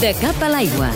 De 0.00 0.10
cap 0.20 0.42
a 0.42 0.48
l'aigua. 0.50 0.90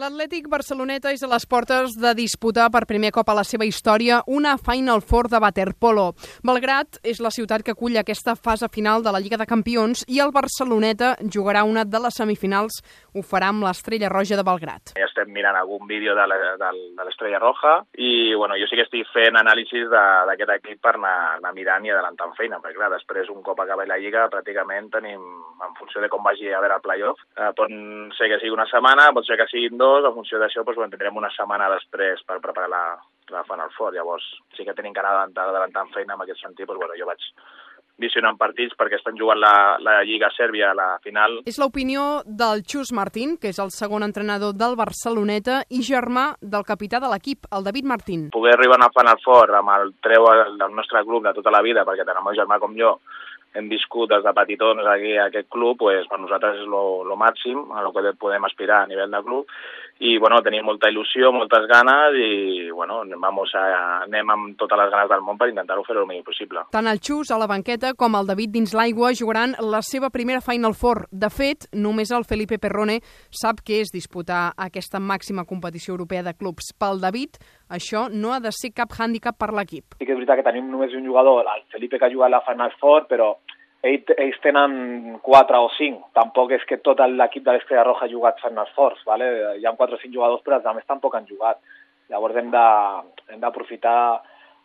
L'Atlètic 0.00 0.46
Barceloneta 0.48 1.10
és 1.12 1.20
a 1.20 1.28
les 1.28 1.44
portes 1.44 1.92
de 2.00 2.10
disputar 2.16 2.70
per 2.72 2.86
primer 2.88 3.10
cop 3.12 3.28
a 3.28 3.34
la 3.36 3.42
seva 3.44 3.66
història 3.68 4.22
una 4.32 4.54
Final 4.56 5.02
Four 5.04 5.26
de 5.28 5.40
waterpolo. 5.44 6.04
Belgrat 6.46 6.96
és 7.04 7.18
la 7.20 7.28
ciutat 7.34 7.60
que 7.66 7.74
acull 7.74 7.98
aquesta 8.00 8.32
fase 8.32 8.70
final 8.72 9.04
de 9.04 9.12
la 9.12 9.20
Lliga 9.20 9.36
de 9.36 9.44
Campions 9.50 10.06
i 10.08 10.22
el 10.24 10.32
Barceloneta 10.32 11.10
jugarà 11.20 11.66
una 11.68 11.84
de 11.84 12.00
les 12.00 12.16
semifinals. 12.16 12.78
Ho 13.12 13.20
farà 13.20 13.50
amb 13.52 13.66
l'Estrella 13.66 14.08
Roja 14.08 14.38
de 14.40 14.46
Belgrat. 14.46 14.94
Ja 14.96 15.04
estem 15.04 15.28
mirant 15.36 15.58
algun 15.60 15.84
vídeo 15.90 16.16
de 16.16 16.24
l'Estrella 17.04 17.42
Roja 17.44 17.74
i 18.00 18.32
bueno, 18.32 18.56
jo 18.56 18.70
sí 18.70 18.80
que 18.80 18.88
estic 18.88 19.04
fent 19.12 19.36
anàlisis 19.36 19.84
d'aquest 19.92 20.54
equip 20.56 20.80
per 20.80 20.94
anar, 20.96 21.16
anar 21.42 21.52
mirant 21.52 21.84
i 21.84 21.92
adelantant 21.92 22.32
feina, 22.40 22.62
perquè 22.64 22.80
clar, 22.80 22.94
després 22.96 23.28
un 23.28 23.44
cop 23.44 23.60
acabi 23.60 23.84
la 23.90 24.00
Lliga 24.00 24.30
pràcticament 24.32 24.88
tenim, 24.96 25.20
en 25.66 25.74
funció 25.78 26.00
de 26.00 26.08
com 26.08 26.22
vagi 26.24 26.52
a 26.52 26.60
veure 26.62 26.78
el 26.78 26.84
playoff, 26.84 27.22
eh, 27.36 27.52
pot 27.56 27.72
ser 28.18 28.30
que 28.32 28.40
sigui 28.40 28.54
una 28.56 28.68
setmana, 28.70 29.10
pot 29.16 29.26
ser 29.26 29.38
que 29.40 29.48
siguin 29.50 29.78
dos, 29.78 30.04
en 30.04 30.16
funció 30.16 30.40
d'això 30.40 30.64
doncs, 30.64 30.76
bueno, 30.76 30.90
tindrem 30.92 31.16
una 31.22 31.32
setmana 31.36 31.70
després 31.76 32.22
per 32.26 32.40
preparar 32.40 32.70
la, 32.72 32.84
la 33.34 33.46
Final 33.48 33.72
Four, 33.76 33.94
llavors 33.94 34.26
sí 34.56 34.66
que 34.66 34.76
tenim 34.76 34.94
que 34.94 35.04
anar 35.04 35.28
adelantant 35.28 35.92
feina 35.94 36.16
en 36.16 36.24
aquest 36.24 36.42
sentit, 36.42 36.66
doncs, 36.66 36.80
bueno, 36.80 36.98
jo 36.98 37.08
vaig 37.10 37.28
visionant 38.00 38.38
partits 38.40 38.74
perquè 38.78 38.98
estan 38.98 39.18
jugant 39.18 39.38
la, 39.40 39.76
la 39.84 40.00
Lliga 40.08 40.30
Sèrbia 40.32 40.70
a 40.70 40.76
la 40.76 40.88
final 41.04 41.40
És 41.50 41.60
l'opinió 41.60 42.22
del 42.24 42.64
Xus 42.64 42.94
Martín, 42.96 43.36
que 43.40 43.52
és 43.52 43.60
el 43.62 43.72
segon 43.74 44.06
entrenador 44.06 44.56
del 44.56 44.76
Barceloneta 44.80 45.60
i 45.68 45.82
germà 45.86 46.30
del 46.40 46.66
capità 46.68 47.00
de 47.02 47.10
l'equip, 47.12 47.44
el 47.52 47.66
David 47.66 47.90
Martín. 47.92 48.28
poder 48.32 48.56
arribar 48.56 48.78
a 48.78 48.82
una 48.84 48.92
Final 48.96 49.20
Four 49.24 49.56
amb 49.60 49.74
el 49.76 49.92
treu 50.00 50.28
del 50.56 50.76
nostre 50.76 51.04
club 51.04 51.26
de 51.28 51.34
tota 51.36 51.52
la 51.52 51.62
vida, 51.66 51.84
perquè 51.84 52.06
tant 52.08 52.18
el 52.18 52.26
meu 52.26 52.38
germà 52.38 52.58
com 52.62 52.76
jo 52.78 52.96
hem 53.54 53.68
viscut 53.68 54.10
des 54.10 54.22
de 54.24 54.32
petitons 54.36 54.86
aquí 54.86 55.16
a 55.16 55.26
aquest 55.26 55.48
club, 55.50 55.78
pues, 55.82 56.06
per 56.10 56.20
nosaltres 56.20 56.62
és 56.62 56.68
lo, 56.70 57.02
lo 57.06 57.16
màxim 57.18 57.70
a 57.74 57.82
lo 57.82 57.92
que 57.92 58.14
podem 58.18 58.46
aspirar 58.46 58.82
a 58.82 58.90
nivell 58.90 59.10
de 59.10 59.22
club 59.26 59.50
i 60.00 60.16
bueno, 60.16 60.38
tenim 60.40 60.64
molta 60.64 60.88
il·lusió, 60.88 61.28
moltes 61.34 61.66
ganes 61.68 62.16
i 62.16 62.70
bueno, 62.72 63.02
vamos 63.20 63.52
a, 63.54 63.64
anem 64.06 64.32
amb 64.32 64.54
totes 64.60 64.80
les 64.80 64.88
ganes 64.92 65.10
del 65.12 65.20
món 65.20 65.36
per 65.36 65.50
intentar-ho 65.50 65.84
fer 65.84 65.98
el 65.98 66.06
millor 66.08 66.24
possible. 66.24 66.62
Tant 66.72 66.88
el 66.88 67.02
Xus 67.04 67.28
a 67.30 67.38
la 67.40 67.48
banqueta 67.50 67.92
com 68.00 68.16
el 68.16 68.30
David 68.30 68.54
dins 68.54 68.72
l'aigua 68.72 69.12
jugaran 69.12 69.52
la 69.60 69.82
seva 69.84 70.08
primera 70.08 70.40
Final 70.40 70.72
Four. 70.72 71.04
De 71.12 71.28
fet, 71.28 71.68
només 71.76 72.14
el 72.16 72.24
Felipe 72.24 72.56
Perrone 72.62 73.00
sap 73.28 73.60
què 73.60 73.82
és 73.84 73.92
disputar 73.92 74.54
aquesta 74.56 75.02
màxima 75.04 75.44
competició 75.44 75.92
europea 75.98 76.24
de 76.24 76.32
clubs. 76.32 76.72
Pel 76.80 77.04
David, 77.04 77.36
això 77.68 78.08
no 78.08 78.32
ha 78.32 78.40
de 78.40 78.56
ser 78.56 78.72
cap 78.72 78.96
hàndicap 78.96 79.36
per 79.36 79.52
l'equip. 79.52 80.00
Sí 80.00 80.08
que 80.08 80.16
és 80.16 80.20
veritat 80.22 80.40
que 80.40 80.48
tenim 80.48 80.72
només 80.72 80.96
un 80.96 81.04
jugador, 81.04 81.44
el 81.44 81.66
Felipe, 81.68 82.00
que 82.00 82.08
ha 82.08 82.14
jugat 82.14 82.32
a 82.32 82.38
la 82.38 82.44
Final 82.48 82.72
Four, 82.80 83.04
però 83.10 83.34
ell, 83.82 84.00
ells 84.16 84.40
tenen 84.44 85.18
4 85.22 85.60
o 85.60 85.68
5. 85.76 86.10
Tampoc 86.16 86.56
és 86.56 86.64
que 86.68 86.80
tot 86.84 87.00
l'equip 87.00 87.44
de 87.46 87.56
l'Estrella 87.56 87.84
Roja 87.86 88.06
ha 88.06 88.12
jugat 88.12 88.42
Final 88.44 88.68
Fours, 88.74 89.04
¿vale? 89.06 89.30
hi 89.58 89.66
ha 89.66 89.76
4 89.76 89.96
o 89.96 90.02
5 90.02 90.14
jugadors, 90.14 90.42
però 90.44 90.58
els 90.58 90.66
altres 90.66 90.88
tampoc 90.88 91.16
han 91.16 91.28
jugat. 91.28 91.60
Llavors 92.10 92.36
hem 92.36 92.50
d'aprofitar 92.50 93.98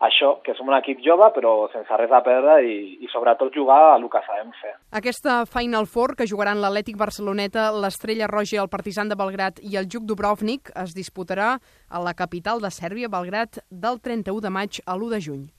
això, 0.03 0.31
que 0.43 0.53
som 0.57 0.67
un 0.67 0.75
equip 0.75 0.99
jove, 1.05 1.27
però 1.35 1.53
sense 1.71 1.97
res 1.99 2.11
a 2.11 2.21
perdre 2.25 2.57
i, 2.67 2.75
i 3.05 3.09
sobretot 3.11 3.53
jugar 3.55 3.77
a 3.91 3.95
el 3.95 4.07
que 4.11 4.21
sabem 4.25 4.51
fer. 4.59 4.73
Aquesta 4.99 5.37
Final 5.47 5.87
Four, 5.87 6.15
que 6.19 6.27
jugaran 6.27 6.59
l'Atlètic 6.61 6.97
Barceloneta, 6.99 7.69
l'Estrella 7.71 8.27
Roja, 8.31 8.61
el 8.63 8.71
Partizan 8.71 9.11
de 9.11 9.19
Belgrat 9.19 9.61
i 9.63 9.77
el 9.79 9.87
Juk 9.87 10.07
Dubrovnik, 10.09 10.73
es 10.83 10.95
disputarà 10.97 11.55
a 11.87 12.03
la 12.03 12.13
capital 12.13 12.59
de 12.63 12.73
Sèrbia, 12.73 13.11
Belgrat, 13.11 13.61
del 13.69 14.01
31 14.01 14.43
de 14.43 14.51
maig 14.51 14.81
a 14.85 14.97
l'1 14.97 15.13
de 15.15 15.21
juny. 15.29 15.45